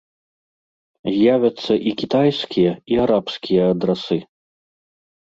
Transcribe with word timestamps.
З'явяцца 1.15 1.73
і 1.91 1.93
кітайскія, 1.99 2.71
і 2.93 2.97
арабскія 3.03 3.67
адрасы. 3.75 4.17